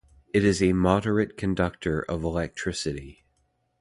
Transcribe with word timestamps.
It 0.33 0.43
is 0.43 0.63
a 0.63 0.73
moderate 0.73 1.37
conductor 1.37 2.01
of 2.01 2.23
electricity. 2.23 3.23